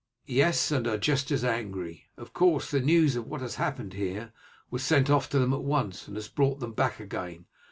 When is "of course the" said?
2.17-2.79